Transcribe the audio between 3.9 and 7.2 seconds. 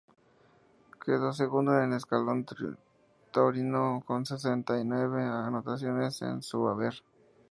con sesenta y nueve actuaciones en su haber.